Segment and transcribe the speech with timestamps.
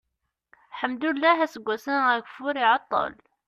[0.71, 3.13] lḥemdullah aseggas-a ageffur iɛeṭṭel